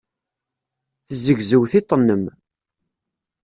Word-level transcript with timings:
Tezzegzew 1.07 1.63
tiṭ-nnem. 1.71 2.23